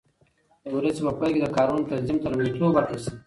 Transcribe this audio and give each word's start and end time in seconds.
د 0.63 0.65
ورځې 0.77 1.01
په 1.07 1.11
پیل 1.19 1.31
کې 1.35 1.41
د 1.43 1.47
کارونو 1.55 1.87
تنظیم 1.91 2.17
ته 2.21 2.27
لومړیتوب 2.31 2.69
ورکړل 2.73 2.99
شي. 3.03 3.11